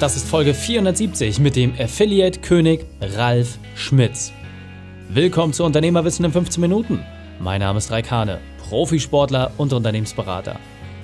[0.00, 4.32] Das ist Folge 470 mit dem Affiliate-König Ralf Schmitz.
[5.10, 7.04] Willkommen zu Unternehmerwissen in 15 Minuten.
[7.38, 10.58] Mein Name ist Raikane, Profisportler und Unternehmensberater.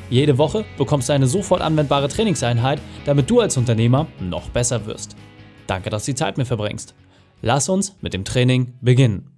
[0.09, 5.15] Jede Woche bekommst du eine sofort anwendbare Trainingseinheit, damit du als Unternehmer noch besser wirst.
[5.67, 6.95] Danke, dass du die Zeit mit verbringst.
[7.43, 9.31] Lass uns mit dem Training beginnen.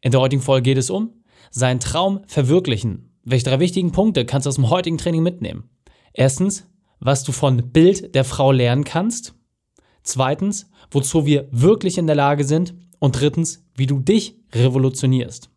[0.00, 1.10] In der heutigen Folge geht es um
[1.50, 3.12] seinen Traum verwirklichen.
[3.22, 5.68] Welche drei wichtigen Punkte kannst du aus dem heutigen Training mitnehmen?
[6.14, 6.66] Erstens,
[7.04, 9.34] was du von Bild der Frau lernen kannst.
[10.02, 12.74] Zweitens, wozu wir wirklich in der Lage sind.
[12.98, 15.50] Und drittens, wie du dich revolutionierst.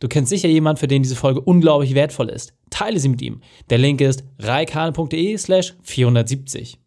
[0.00, 2.52] Du kennst sicher jemanden, für den diese Folge unglaublich wertvoll ist.
[2.68, 3.40] Teile sie mit ihm.
[3.70, 6.78] Der Link ist reikane.de slash 470.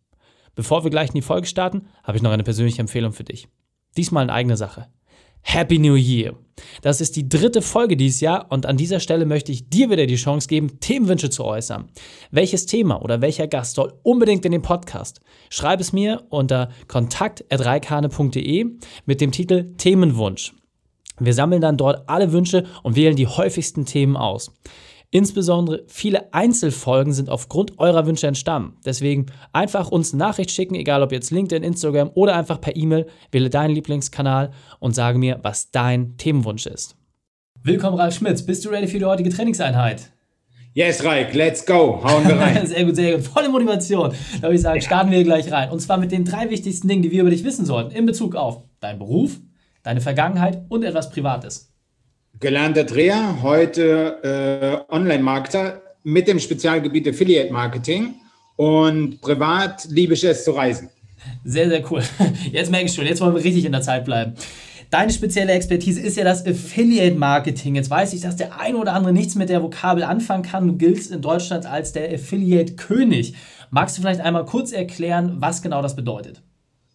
[0.53, 3.47] Bevor wir gleich in die Folge starten, habe ich noch eine persönliche Empfehlung für dich.
[3.95, 4.87] Diesmal in eigener Sache.
[5.49, 6.35] Happy New Year!
[6.81, 10.05] Das ist die dritte Folge dieses Jahr und an dieser Stelle möchte ich dir wieder
[10.05, 11.87] die Chance geben, Themenwünsche zu äußern.
[12.31, 15.21] Welches Thema oder welcher Gast soll unbedingt in den Podcast?
[15.49, 18.65] Schreib es mir unter kontakt.reikane.de
[19.05, 20.53] mit dem Titel Themenwunsch.
[21.17, 24.51] Wir sammeln dann dort alle Wünsche und wählen die häufigsten Themen aus.
[25.09, 28.77] Insbesondere viele Einzelfolgen sind aufgrund eurer Wünsche entstanden.
[28.85, 33.07] Deswegen einfach uns eine Nachricht schicken, egal ob jetzt LinkedIn, Instagram oder einfach per E-Mail.
[33.31, 36.97] Wähle deinen Lieblingskanal und sage mir, was dein Themenwunsch ist.
[37.63, 38.45] Willkommen, Ralf Schmitz.
[38.45, 40.11] Bist du ready für die heutige Trainingseinheit?
[40.73, 42.03] Yes, Raik, let's go.
[42.03, 42.67] Hauen wir rein.
[42.67, 43.25] sehr gut, sehr gut.
[43.25, 44.11] Volle Motivation.
[44.35, 45.71] Da würde ich sagen, starten wir gleich rein.
[45.71, 48.35] Und zwar mit den drei wichtigsten Dingen, die wir über dich wissen sollten, in Bezug
[48.35, 49.39] auf deinen Beruf,
[49.83, 51.73] deine Vergangenheit und etwas Privates.
[52.39, 58.13] Gelernter Dreher, heute äh, Online-Marketer mit dem Spezialgebiet Affiliate Marketing
[58.57, 60.89] und privat liebe ich es zu reisen.
[61.43, 62.03] Sehr, sehr cool.
[62.51, 64.33] Jetzt merke ich schon, jetzt wollen wir richtig in der Zeit bleiben.
[64.91, 67.75] Deine spezielle Expertise ist ja das Affiliate Marketing.
[67.75, 70.67] Jetzt weiß ich, dass der eine oder andere nichts mit der Vokabel anfangen kann.
[70.67, 73.33] Du giltst in Deutschland als der Affiliate König.
[73.71, 76.43] Magst du vielleicht einmal kurz erklären, was genau das bedeutet?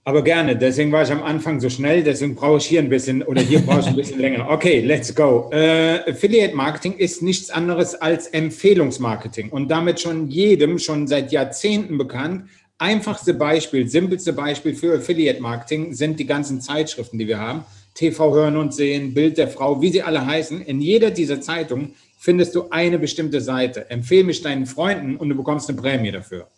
[0.05, 3.23] Aber gerne, deswegen war ich am Anfang so schnell, deswegen brauche ich hier ein bisschen
[3.23, 4.51] oder hier brauche ich ein bisschen länger.
[4.51, 5.49] Okay, let's go.
[5.53, 11.99] Äh, Affiliate Marketing ist nichts anderes als Empfehlungsmarketing und damit schon jedem schon seit Jahrzehnten
[11.99, 12.49] bekannt.
[12.79, 17.65] Einfachste Beispiel, simpelste Beispiel für Affiliate Marketing sind die ganzen Zeitschriften, die wir haben.
[17.95, 20.63] TV hören und sehen, Bild der Frau, wie sie alle heißen.
[20.63, 23.89] In jeder dieser Zeitungen findest du eine bestimmte Seite.
[23.89, 26.49] Empfehle mich deinen Freunden und du bekommst eine Prämie dafür.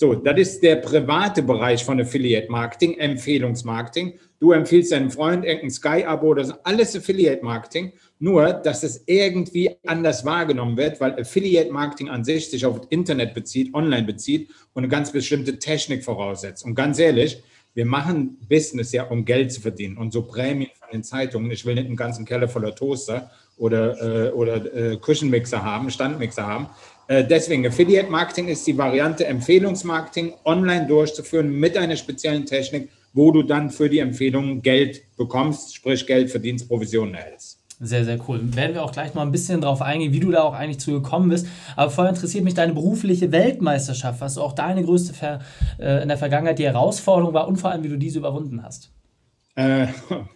[0.00, 4.14] So, das ist der private Bereich von Affiliate Marketing, Empfehlungsmarketing.
[4.38, 7.92] Du empfiehlst deinem Freund irgendein Sky-Abo oder so, alles Affiliate Marketing.
[8.18, 13.34] Nur, dass es irgendwie anders wahrgenommen wird, weil Affiliate Marketing an sich sich auf Internet
[13.34, 16.64] bezieht, online bezieht und eine ganz bestimmte Technik voraussetzt.
[16.64, 17.42] Und ganz ehrlich,
[17.74, 21.50] wir machen Business ja, um Geld zu verdienen und so Prämien von den Zeitungen.
[21.50, 26.46] Ich will nicht einen ganzen Keller voller Toaster oder, äh, oder äh, Küchenmixer haben, Standmixer
[26.46, 26.68] haben.
[27.10, 33.32] Äh, deswegen, Affiliate Marketing ist die Variante, Empfehlungsmarketing online durchzuführen mit einer speziellen Technik, wo
[33.32, 37.58] du dann für die Empfehlungen Geld bekommst, sprich Geld verdienst, Provisionen erhältst.
[37.80, 38.40] Sehr, sehr cool.
[38.54, 40.92] Werden wir auch gleich mal ein bisschen drauf eingehen, wie du da auch eigentlich zu
[40.92, 41.48] gekommen bist.
[41.74, 45.40] Aber vorher interessiert mich deine berufliche Weltmeisterschaft, was auch deine größte Ver
[45.80, 48.92] äh, in der Vergangenheit die Herausforderung war und vor allem, wie du diese überwunden hast.
[49.56, 49.88] Äh,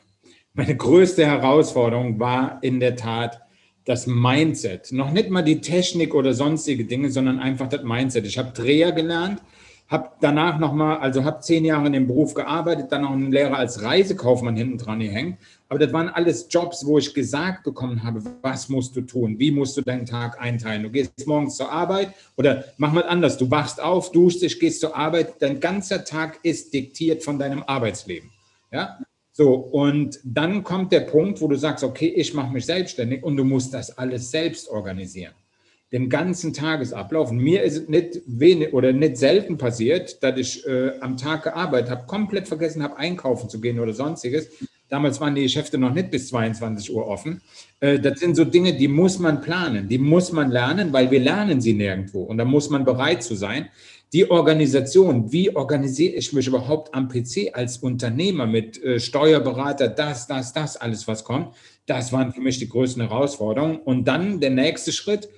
[0.55, 3.44] meine größte Herausforderung war in der Tat,
[3.85, 4.93] das Mindset.
[4.93, 8.27] Noch nicht mal die Technik oder sonstige Dinge, sondern einfach das Mindset.
[8.27, 9.43] Ich habe Dreher gelernt,
[9.89, 13.59] habe danach nochmal, also habe zehn Jahre in dem Beruf gearbeitet, dann noch einen Lehrer
[13.59, 15.39] als Reisekaufmann hinten dran gehängt.
[15.69, 19.39] Aber das waren alles Jobs, wo ich gesagt bekommen habe, was musst du tun?
[19.39, 20.85] Wie musst du deinen Tag einteilen?
[20.85, 23.37] Du gehst morgens zur Arbeit oder mach mal anders.
[23.37, 25.43] Du wachst auf, duschst dich, gehst zur Arbeit.
[25.43, 28.31] Dein ganzer Tag ist diktiert von deinem Arbeitsleben.
[28.73, 28.99] Ja?
[29.37, 33.37] So, und dann kommt der Punkt, wo du sagst, okay, ich mache mich selbstständig und
[33.37, 35.33] du musst das alles selbst organisieren.
[35.91, 37.33] Den ganzen Tagesablauf.
[37.33, 41.43] Und mir ist es nicht wenig oder nicht selten passiert, dass ich äh, am Tag
[41.43, 44.51] gearbeitet habe, komplett vergessen habe, einkaufen zu gehen oder sonstiges.
[44.89, 47.41] Damals waren die Geschäfte noch nicht bis 22 Uhr offen.
[47.81, 51.19] Äh, das sind so Dinge, die muss man planen, die muss man lernen, weil wir
[51.19, 52.23] lernen sie nirgendwo.
[52.23, 53.69] Und da muss man bereit zu sein
[54.15, 60.29] die Organisation, wie organisiere ich mich überhaupt am PC als Unternehmer mit äh, Steuerberater, das,
[60.29, 61.53] das, das, alles, was kommt,
[61.87, 63.79] das waren für mich die größten Herausforderungen.
[63.79, 65.29] Und dann der nächste Schritt,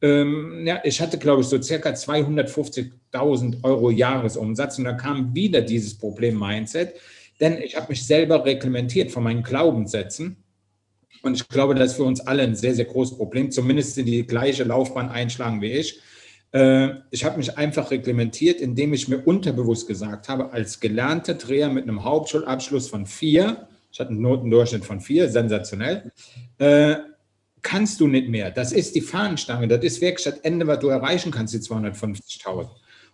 [0.00, 5.60] ähm, ja, ich hatte, glaube ich, so circa 250.000 Euro Jahresumsatz und da kam wieder
[5.60, 6.94] dieses Problem Mindset,
[7.40, 10.36] denn ich habe mich selber reglementiert von meinen Glaubenssätzen.
[11.22, 14.06] Und ich glaube, das ist für uns alle ein sehr, sehr großes Problem, zumindest in
[14.06, 16.00] die gleiche Laufbahn einschlagen wie ich.
[16.52, 21.68] Äh, ich habe mich einfach reglementiert, indem ich mir unterbewusst gesagt habe, als gelernter Dreher
[21.68, 26.12] mit einem Hauptschulabschluss von vier, ich hatte einen Notendurchschnitt von vier, sensationell,
[26.58, 26.96] äh,
[27.62, 28.50] kannst du nicht mehr.
[28.50, 32.68] Das ist die Fahnenstange, das ist Werkstattende, was du erreichen kannst, die 250.000.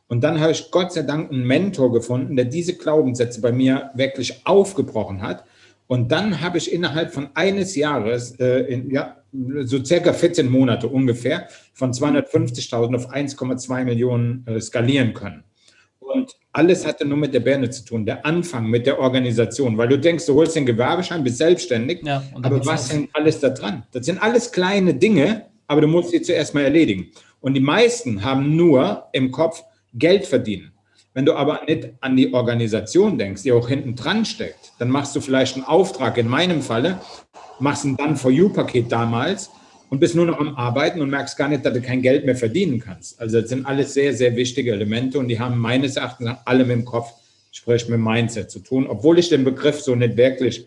[0.08, 3.90] Und dann habe ich Gott sei Dank einen Mentor gefunden, der diese Glaubenssätze bei mir
[3.94, 5.44] wirklich aufgebrochen hat.
[5.86, 9.16] Und dann habe ich innerhalb von eines Jahres, äh, in, ja,
[9.64, 15.44] so circa 14 Monate ungefähr, von 250.000 auf 1,2 Millionen äh, skalieren können.
[16.00, 19.88] Und alles hatte nur mit der Birne zu tun, der Anfang mit der Organisation, weil
[19.88, 23.84] du denkst, du holst den Gewerbeschein, bist selbstständig, ja, aber was hängt alles da dran?
[23.92, 27.10] Das sind alles kleine Dinge, aber du musst sie zuerst mal erledigen.
[27.40, 29.62] Und die meisten haben nur im Kopf
[29.94, 30.72] Geld verdienen.
[31.16, 35.16] Wenn du aber nicht an die Organisation denkst, die auch hinten dran steckt, dann machst
[35.16, 37.00] du vielleicht einen Auftrag, in meinem Falle,
[37.58, 39.48] machst ein Done-for-You-Paket damals
[39.88, 42.36] und bist nur noch am Arbeiten und merkst gar nicht, dass du kein Geld mehr
[42.36, 43.18] verdienen kannst.
[43.18, 46.76] Also das sind alles sehr, sehr wichtige Elemente und die haben meines Erachtens alle mit
[46.76, 47.14] dem Kopf,
[47.50, 50.66] sprich mit dem Mindset zu tun, obwohl ich den Begriff so nicht wirklich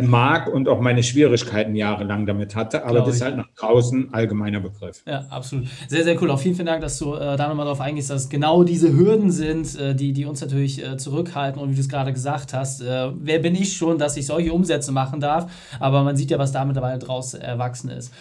[0.00, 4.60] mag und auch meine Schwierigkeiten jahrelang damit hatte, aber das ist halt nach draußen allgemeiner
[4.60, 5.02] Begriff.
[5.06, 5.66] Ja, absolut.
[5.88, 6.30] Sehr, sehr cool.
[6.30, 9.30] Auch vielen, vielen Dank, dass du äh, da nochmal drauf eingehst, dass genau diese Hürden
[9.30, 12.80] sind, äh, die, die uns natürlich äh, zurückhalten und wie du es gerade gesagt hast,
[12.80, 16.38] äh, wer bin ich schon, dass ich solche Umsätze machen darf, aber man sieht ja,
[16.38, 18.12] was da mittlerweile draus erwachsen ist.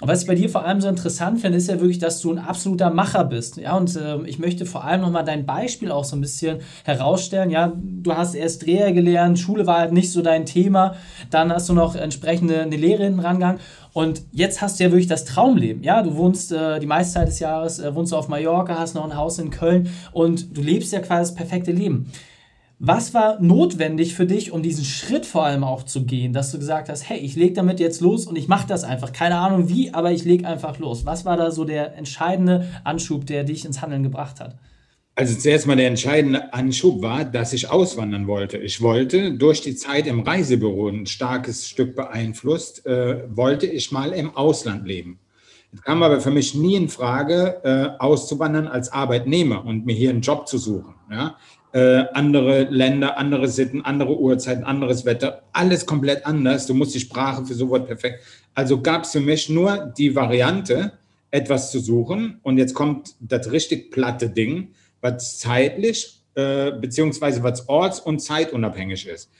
[0.00, 2.32] Und was ich bei dir vor allem so interessant finde, ist ja wirklich, dass du
[2.32, 3.56] ein absoluter Macher bist.
[3.56, 7.50] Ja, und äh, ich möchte vor allem nochmal dein Beispiel auch so ein bisschen herausstellen.
[7.50, 10.94] Ja, du hast erst Dreher gelernt, Schule war halt nicht so dein Thema.
[11.30, 13.60] Dann hast du noch entsprechende eine Lehre hinten rangegangen.
[13.92, 15.82] Und jetzt hast du ja wirklich das Traumleben.
[15.82, 18.94] Ja, du wohnst äh, die meiste Zeit des Jahres, äh, wohnst du auf Mallorca, hast
[18.94, 22.08] noch ein Haus in Köln und du lebst ja quasi das perfekte Leben.
[22.80, 26.60] Was war notwendig für dich, um diesen Schritt vor allem auch zu gehen, dass du
[26.60, 29.12] gesagt hast, hey, ich lege damit jetzt los und ich mache das einfach.
[29.12, 31.04] Keine Ahnung wie, aber ich lege einfach los.
[31.04, 34.56] Was war da so der entscheidende Anschub, der dich ins Handeln gebracht hat?
[35.16, 38.58] Also zuerst mal der entscheidende Anschub war, dass ich auswandern wollte.
[38.58, 44.12] Ich wollte durch die Zeit im Reisebüro ein starkes Stück beeinflusst, äh, wollte ich mal
[44.12, 45.18] im Ausland leben.
[45.72, 50.10] Es kam aber für mich nie in Frage, äh, auszuwandern als Arbeitnehmer und mir hier
[50.10, 50.94] einen Job zu suchen.
[51.10, 51.36] Ja?
[51.72, 56.66] Äh, andere Länder, andere Sitten, andere Uhrzeiten, anderes Wetter, alles komplett anders.
[56.66, 58.24] Du musst die Sprache für sowas perfekt.
[58.54, 60.92] Also gab es für mich nur die Variante,
[61.30, 62.40] etwas zu suchen.
[62.42, 64.72] Und jetzt kommt das richtig platte Ding,
[65.02, 69.30] was zeitlich äh, beziehungsweise was orts- und zeitunabhängig ist.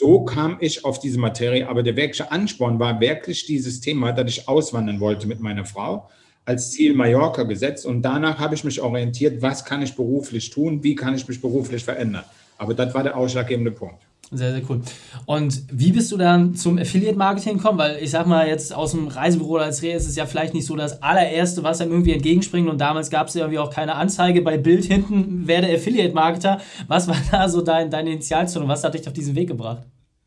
[0.00, 4.30] So kam ich auf diese Materie, aber der wirkliche Ansporn war wirklich dieses Thema, dass
[4.30, 6.08] ich auswandern wollte mit meiner Frau
[6.44, 10.84] als Ziel Mallorca gesetzt und danach habe ich mich orientiert, was kann ich beruflich tun,
[10.84, 12.22] wie kann ich mich beruflich verändern.
[12.58, 14.07] Aber das war der ausschlaggebende Punkt.
[14.30, 14.82] Sehr, sehr cool.
[15.24, 17.78] Und wie bist du dann zum Affiliate-Marketing gekommen?
[17.78, 20.66] Weil ich sag mal, jetzt aus dem Reisebüro als Reh ist es ja vielleicht nicht
[20.66, 22.68] so das allererste, was einem irgendwie entgegenspringt.
[22.68, 26.60] Und damals gab es ja irgendwie auch keine Anzeige bei Bild hinten, werde Affiliate-Marketer.
[26.88, 28.68] Was war da so dein, deine Initialzündung?
[28.68, 29.86] Was hat dich auf diesen Weg gebracht?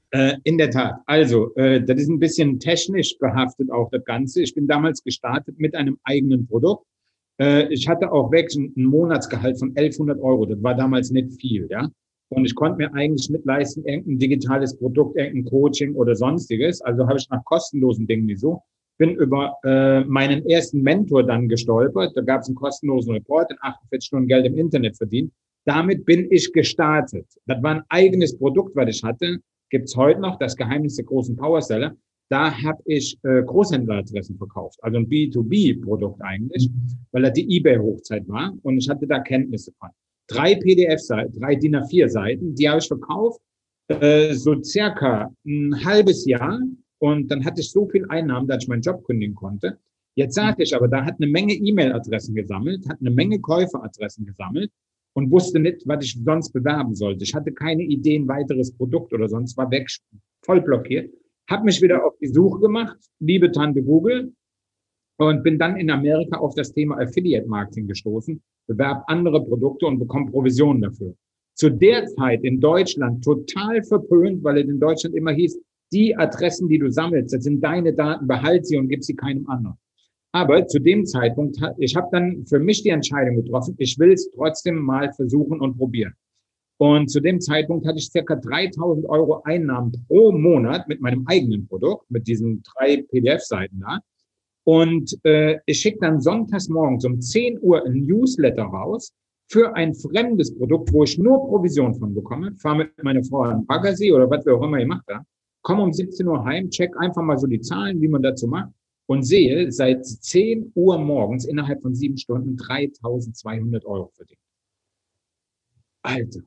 [0.09, 0.95] Äh, in der Tat.
[1.05, 4.41] Also, äh, das ist ein bisschen technisch behaftet auch das Ganze.
[4.41, 6.85] Ich bin damals gestartet mit einem eigenen Produkt.
[7.39, 10.47] Äh, ich hatte auch weg ein Monatsgehalt von 1100 Euro.
[10.47, 11.89] Das war damals nicht viel, ja.
[12.31, 16.81] Und ich konnte mir eigentlich nicht leisten, irgendein digitales Produkt, irgendein Coaching oder sonstiges.
[16.81, 18.61] Also habe ich nach kostenlosen Dingen so.
[18.97, 22.15] Bin über äh, meinen ersten Mentor dann gestolpert.
[22.15, 25.31] Da gab es einen kostenlosen Report, in 48 Stunden Geld im Internet verdient.
[25.65, 27.25] Damit bin ich gestartet.
[27.45, 29.39] Das war ein eigenes Produkt, was ich hatte
[29.71, 31.95] gibt es heute noch das Geheimnis der großen Powerseller.
[32.29, 36.69] Da habe ich äh, Großhändleradressen verkauft, also ein B2B-Produkt eigentlich,
[37.11, 39.89] weil er die eBay-Hochzeit war und ich hatte da Kenntnisse von.
[40.31, 43.41] Drei PDF-Seiten, drei DIN A4-Seiten, die habe ich verkauft,
[43.89, 46.59] äh, so circa ein halbes Jahr
[46.99, 49.77] und dann hatte ich so viel Einnahmen, dass ich meinen Job kündigen konnte.
[50.15, 54.71] Jetzt sagte ich aber, da hat eine Menge E-Mail-Adressen gesammelt, hat eine Menge Käuferadressen gesammelt
[55.13, 57.23] und wusste nicht, was ich sonst bewerben sollte.
[57.23, 59.89] Ich hatte keine Ideen, weiteres Produkt oder sonst, war weg,
[60.43, 61.13] voll blockiert.
[61.49, 64.33] Hab mich wieder auf die Suche gemacht, liebe Tante Google,
[65.27, 69.99] und bin dann in Amerika auf das Thema Affiliate Marketing gestoßen, bewerb andere Produkte und
[69.99, 71.13] bekomme Provisionen dafür.
[71.55, 75.59] Zu der Zeit in Deutschland total verpönt, weil es in Deutschland immer hieß,
[75.93, 79.47] die Adressen, die du sammelst, das sind deine Daten, behalt sie und gib sie keinem
[79.47, 79.77] anderen.
[80.33, 84.31] Aber zu dem Zeitpunkt, ich habe dann für mich die Entscheidung getroffen, ich will es
[84.31, 86.13] trotzdem mal versuchen und probieren.
[86.77, 91.67] Und zu dem Zeitpunkt hatte ich circa 3000 Euro Einnahmen pro Monat mit meinem eigenen
[91.67, 93.99] Produkt, mit diesen drei PDF-Seiten da.
[94.63, 99.11] Und äh, ich schicke dann sonntags morgens um 10 Uhr ein Newsletter raus
[99.49, 102.53] für ein fremdes Produkt, wo ich nur Provision von bekomme.
[102.57, 105.25] Fahre mit meiner Frau an Baggersee oder was wir auch immer gemacht haben.
[105.63, 108.71] Komme um 17 Uhr heim, check einfach mal so die Zahlen, wie man dazu macht
[109.07, 114.39] und sehe seit 10 Uhr morgens innerhalb von sieben Stunden 3200 Euro verdient.
[116.03, 116.41] Alter,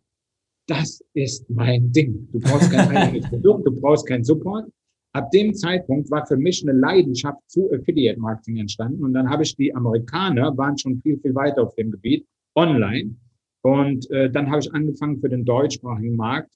[0.67, 2.29] das ist mein Ding.
[2.33, 4.67] Du brauchst kein eigenes Produkt, du brauchst keinen Support.
[5.15, 9.45] Ab dem Zeitpunkt war für mich eine Leidenschaft zu Affiliate Marketing entstanden und dann habe
[9.45, 13.15] ich die Amerikaner, waren schon viel, viel weiter auf dem Gebiet, online
[13.63, 16.53] Und äh, dann habe ich angefangen für den deutschsprachigen Markt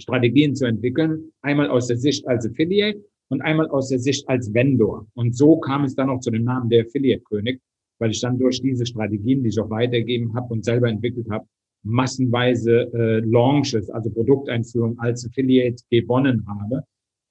[0.00, 4.52] Strategien zu entwickeln, einmal aus der Sicht als Affiliate und einmal aus der Sicht als
[4.52, 5.06] Vendor.
[5.14, 7.60] Und so kam es dann auch zu dem Namen der Affiliate-König,
[7.98, 11.46] weil ich dann durch diese Strategien, die ich auch weitergegeben habe und selber entwickelt habe,
[11.84, 16.82] massenweise äh, Launches, also Produkteinführung als Affiliate gewonnen habe.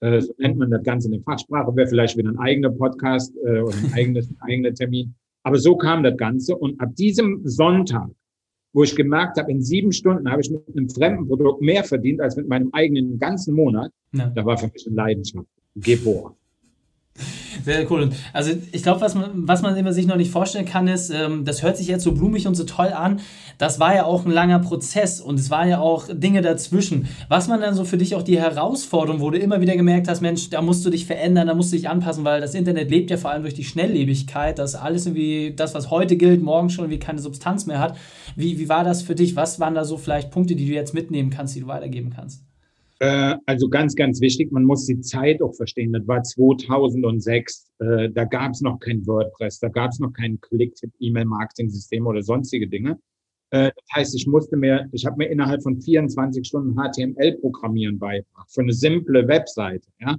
[0.01, 3.35] Äh, so nennt man das Ganze in der Fachsprache, wäre vielleicht wieder ein eigener Podcast
[3.45, 5.13] äh, oder ein eigenes, ein eigener Termin.
[5.43, 6.55] Aber so kam das Ganze.
[6.55, 8.09] Und ab diesem Sonntag,
[8.73, 12.21] wo ich gemerkt habe, in sieben Stunden habe ich mit einem fremden Produkt mehr verdient
[12.21, 14.27] als mit meinem eigenen ganzen Monat, ja.
[14.29, 16.35] da war für mich eine Leidenschaft geboren.
[17.63, 18.09] Sehr cool.
[18.33, 21.45] Also ich glaube, was man, was man immer sich noch nicht vorstellen kann, ist, ähm,
[21.45, 23.19] das hört sich jetzt so blumig und so toll an.
[23.57, 27.09] Das war ja auch ein langer Prozess und es waren ja auch Dinge dazwischen.
[27.27, 30.21] Was man dann so für dich auch die Herausforderung, wo du immer wieder gemerkt hast,
[30.21, 33.11] Mensch, da musst du dich verändern, da musst du dich anpassen, weil das Internet lebt
[33.11, 36.89] ja vor allem durch die Schnelllebigkeit, dass alles irgendwie, das, was heute gilt, morgen schon
[36.89, 37.97] wie keine Substanz mehr hat.
[38.35, 39.35] Wie, wie war das für dich?
[39.35, 42.48] Was waren da so vielleicht Punkte, die du jetzt mitnehmen kannst, die du weitergeben kannst?
[42.99, 45.93] Äh, also ganz, ganz wichtig, man muss die Zeit auch verstehen.
[45.93, 50.39] Das war 2006, äh, da gab es noch kein WordPress, da gab es noch kein
[50.41, 52.99] Click-E-Mail-Marketing-System oder sonstige Dinge.
[53.51, 58.51] Äh, das heißt, ich musste mir, ich habe mir innerhalb von 24 Stunden HTML-Programmieren beigebracht
[58.51, 59.87] für eine simple Webseite.
[59.99, 60.17] Ja?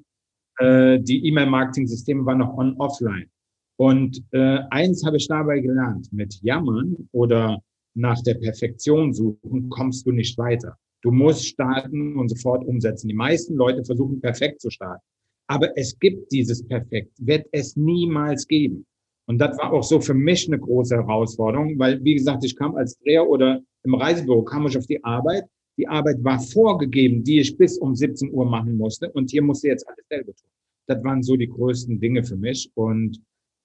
[0.62, 3.30] Die E-Mail-Marketing-Systeme waren noch on-offline.
[3.78, 7.62] Und äh, eins habe ich dabei gelernt, mit Jammern oder
[7.94, 10.76] nach der Perfektion suchen, kommst du nicht weiter.
[11.02, 13.08] Du musst starten und sofort umsetzen.
[13.08, 15.02] Die meisten Leute versuchen perfekt zu starten.
[15.46, 18.86] Aber es gibt dieses Perfekt, wird es niemals geben.
[19.26, 22.74] Und das war auch so für mich eine große Herausforderung, weil, wie gesagt, ich kam
[22.76, 25.44] als Dreher oder im Reisebüro, kam ich auf die Arbeit.
[25.78, 29.10] Die Arbeit war vorgegeben, die ich bis um 17 Uhr machen musste.
[29.12, 30.50] Und hier musste jetzt alles selber tun.
[30.86, 32.70] Das waren so die größten Dinge für mich.
[32.74, 33.20] Und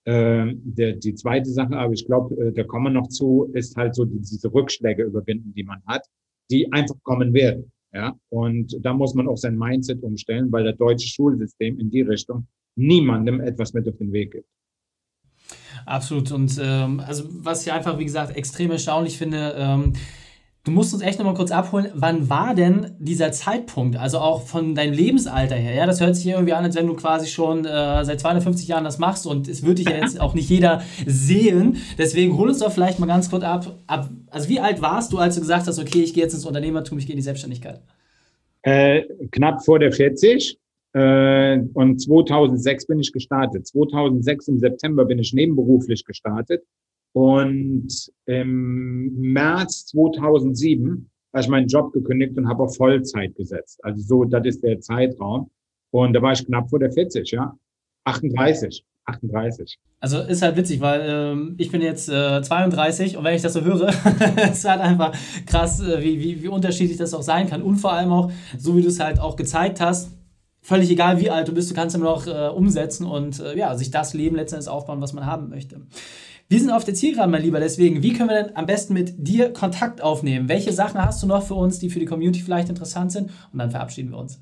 [0.05, 3.75] äh, der, die zweite Sache, aber ich glaube, äh, da kommen wir noch zu, ist
[3.75, 6.07] halt so die, diese Rückschläge überwinden, die man hat
[6.51, 7.71] die einfach kommen werden.
[7.93, 12.01] Ja, und da muss man auch sein Mindset umstellen, weil das deutsche Schulsystem in die
[12.01, 14.49] Richtung niemandem etwas mit auf den Weg gibt.
[15.85, 16.31] Absolut.
[16.31, 19.93] Und ähm, also was ich einfach, wie gesagt, extrem erstaunlich finde, ähm,
[20.65, 24.73] Du musst uns echt nochmal kurz abholen, wann war denn dieser Zeitpunkt, also auch von
[24.73, 25.75] deinem Lebensalter her?
[25.75, 28.83] Ja, das hört sich irgendwie an, als wenn du quasi schon äh, seit 250 Jahren
[28.83, 31.77] das machst und es würde dich ja jetzt auch nicht jeder sehen.
[31.99, 34.09] Deswegen hol uns doch vielleicht mal ganz kurz ab, ab.
[34.31, 36.97] Also, wie alt warst du, als du gesagt hast, okay, ich gehe jetzt ins Unternehmertum,
[36.97, 37.79] ich gehe in die Selbstständigkeit?
[38.63, 40.57] Äh, knapp vor der 40.
[40.93, 43.67] Äh, und 2006 bin ich gestartet.
[43.67, 46.63] 2006 im September bin ich nebenberuflich gestartet
[47.15, 53.79] und im März 2007 habe ich meinen Job gekündigt und habe auf Vollzeit gesetzt.
[53.85, 55.49] Also so, das ist der Zeitraum.
[55.91, 57.57] Und da war ich knapp vor der 40, ja.
[58.03, 58.83] 38.
[59.05, 59.79] 38.
[60.01, 63.53] Also ist halt witzig, weil ähm, ich bin jetzt äh, 32 und wenn ich das
[63.53, 63.87] so höre,
[64.51, 67.61] ist halt einfach krass, äh, wie, wie, wie unterschiedlich das auch sein kann.
[67.61, 70.11] Und vor allem auch, so wie du es halt auch gezeigt hast,
[70.61, 73.73] völlig egal wie alt du bist, du kannst immer noch äh, umsetzen und äh, ja,
[73.77, 75.79] sich das Leben letztendlich aufbauen, was man haben möchte.
[76.47, 79.15] Wir sind auf der Zielgeraden, mein Lieber, deswegen, wie können wir denn am besten mit
[79.17, 80.47] dir Kontakt aufnehmen?
[80.47, 83.31] Welche Sachen hast du noch für uns, die für die Community vielleicht interessant sind?
[83.51, 84.39] Und dann verabschieden wir uns.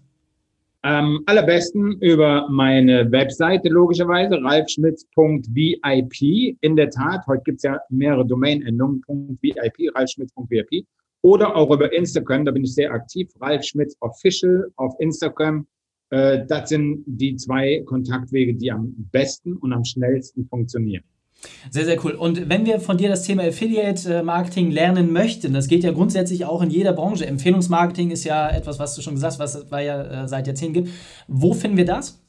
[0.82, 6.58] Am allerbesten über meine Webseite, logischerweise, ralfschmitz.vip.
[6.60, 9.02] In der Tat, heute gibt es ja mehrere Domain-Endungen,
[9.40, 9.56] .vip,
[9.96, 10.86] ralfschmitz.vip.
[11.22, 13.64] Oder auch über Instagram, da bin ich sehr aktiv, Ralf
[14.02, 15.66] Official auf Instagram.
[16.10, 21.06] Äh, das sind die zwei Kontaktwege, die am besten und am schnellsten funktionieren.
[21.70, 22.12] Sehr, sehr cool.
[22.14, 26.62] Und wenn wir von dir das Thema Affiliate-Marketing lernen möchten, das geht ja grundsätzlich auch
[26.62, 27.26] in jeder Branche.
[27.26, 30.74] Empfehlungsmarketing ist ja etwas, was du schon gesagt hast, was es ja äh, seit Jahrzehnten
[30.74, 30.90] gibt.
[31.28, 32.20] Wo finden wir das?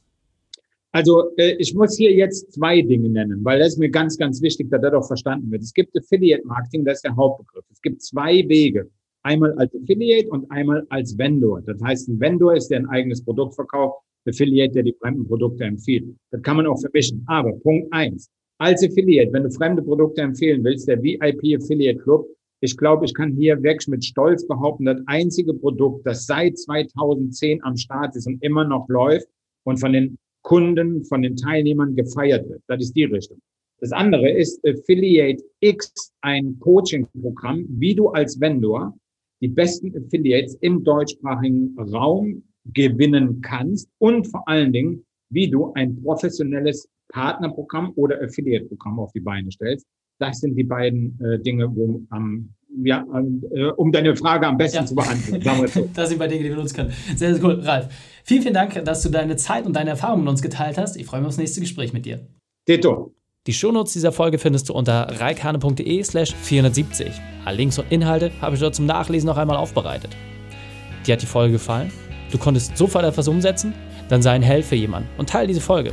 [0.93, 4.41] Also äh, ich muss hier jetzt zwei Dinge nennen, weil das ist mir ganz, ganz
[4.41, 5.63] wichtig, dass das auch verstanden wird.
[5.63, 7.65] Es gibt Affiliate-Marketing, das ist der Hauptbegriff.
[7.73, 8.89] Es gibt zwei Wege.
[9.25, 11.63] Einmal als Affiliate und einmal als Vendor.
[11.63, 15.65] Das heißt, ein Vendor ist, der ein eigenes Produkt verkauft, Affiliate, der die fremden Produkte
[15.65, 16.05] empfiehlt.
[16.31, 17.25] Das kann man auch vermischen.
[17.27, 22.27] Aber Punkt eins, als Affiliate, wenn du fremde Produkte empfehlen willst, der VIP Affiliate Club,
[22.61, 27.63] ich glaube, ich kann hier wirklich mit Stolz behaupten, das einzige Produkt, das seit 2010
[27.63, 29.29] am Start ist und immer noch läuft
[29.65, 32.63] und von den Kunden, von den Teilnehmern gefeiert wird.
[32.67, 33.39] Das ist die Richtung.
[33.81, 38.95] Das andere ist Affiliate X, ein Coaching-Programm, wie du als Vendor
[39.43, 42.43] die besten Affiliates im deutschsprachigen Raum
[42.73, 49.21] gewinnen kannst und vor allen Dingen, wie du ein professionelles Partnerprogramm oder Affiliate-Programm auf die
[49.21, 49.87] Beine stellst.
[50.19, 53.05] Das sind die beiden äh, Dinge, wo ähm, ja,
[53.53, 54.87] äh, um deine Frage am besten ja.
[54.87, 55.43] zu beantworten.
[55.43, 55.89] Sagen wir so.
[55.95, 56.93] das sind bei Dinge, die wir nutzen können.
[57.15, 57.61] Sehr, sehr cool.
[57.61, 57.89] Ralf,
[58.25, 60.97] vielen, vielen Dank, dass du deine Zeit und deine Erfahrungen mit uns geteilt hast.
[60.97, 62.27] Ich freue mich aufs nächste Gespräch mit dir.
[62.67, 63.15] Tito,
[63.47, 67.13] Die Shownotes dieser Folge findest du unter reikane.de slash 470.
[67.45, 70.17] Alle Links und Inhalte habe ich dort zum Nachlesen noch einmal aufbereitet.
[71.07, 71.93] Dir hat die Folge gefallen?
[72.33, 73.75] Du konntest sofort etwas umsetzen?
[74.09, 75.93] Dann sei ein Held für jemanden und teile diese Folge.